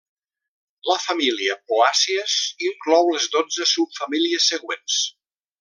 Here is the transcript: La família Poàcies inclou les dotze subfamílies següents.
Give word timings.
La 0.91 0.95
família 1.03 1.57
Poàcies 1.73 2.39
inclou 2.71 3.13
les 3.17 3.31
dotze 3.39 3.71
subfamílies 3.77 4.53
següents. 4.55 4.99